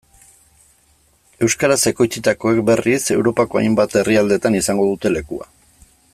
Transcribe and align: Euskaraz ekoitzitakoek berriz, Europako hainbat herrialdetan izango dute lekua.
Euskaraz 1.47 1.77
ekoitzitakoek 1.91 2.63
berriz, 2.71 2.99
Europako 3.17 3.61
hainbat 3.61 3.99
herrialdetan 4.01 4.59
izango 4.63 4.89
dute 4.93 5.15
lekua. 5.19 5.51